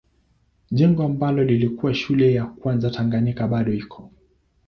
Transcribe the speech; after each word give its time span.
Jengo 0.71 1.03
ambalo 1.03 1.43
lilikuwa 1.43 1.93
shule 1.93 2.33
ya 2.33 2.45
kwanza 2.45 2.91
Tanganyika 2.91 3.47
bado 3.47 3.73
iko. 3.73 4.11